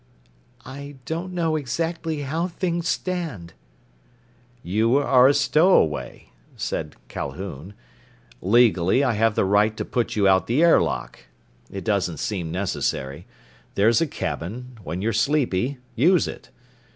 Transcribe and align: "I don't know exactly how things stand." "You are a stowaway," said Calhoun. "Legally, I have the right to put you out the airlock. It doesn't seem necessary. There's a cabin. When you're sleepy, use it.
"I 0.65 0.95
don't 1.05 1.31
know 1.31 1.55
exactly 1.55 2.21
how 2.21 2.47
things 2.47 2.87
stand." 2.87 3.53
"You 4.63 4.95
are 4.97 5.27
a 5.27 5.33
stowaway," 5.35 6.31
said 6.55 6.95
Calhoun. 7.07 7.75
"Legally, 8.41 9.03
I 9.03 9.13
have 9.13 9.35
the 9.35 9.45
right 9.45 9.77
to 9.77 9.85
put 9.85 10.15
you 10.15 10.27
out 10.27 10.47
the 10.47 10.63
airlock. 10.63 11.19
It 11.69 11.83
doesn't 11.83 12.17
seem 12.17 12.51
necessary. 12.51 13.27
There's 13.75 14.01
a 14.01 14.07
cabin. 14.07 14.79
When 14.83 15.03
you're 15.03 15.13
sleepy, 15.13 15.77
use 15.93 16.27
it. 16.27 16.49